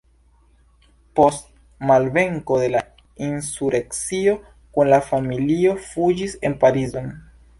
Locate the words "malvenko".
1.89-2.57